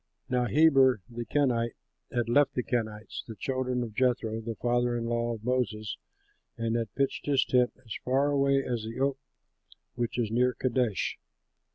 Now 0.29 0.45
Heber 0.47 1.01
the 1.11 1.25
Kenite 1.25 1.75
had 2.11 2.27
left 2.27 2.55
the 2.55 2.63
Kenites, 2.63 3.23
the 3.27 3.35
children 3.35 3.83
of 3.83 3.93
Jethro 3.93 4.41
the 4.41 4.55
father 4.55 4.97
in 4.97 5.05
law 5.05 5.35
of 5.35 5.43
Moses, 5.43 5.95
and 6.57 6.75
had 6.75 6.95
pitched 6.95 7.27
his 7.27 7.45
tent 7.45 7.71
as 7.85 7.93
far 8.03 8.31
away 8.31 8.63
as 8.63 8.81
the 8.83 8.99
oak 8.99 9.19
which 9.93 10.17
is 10.17 10.31
near 10.31 10.55
Kadesh. 10.55 11.19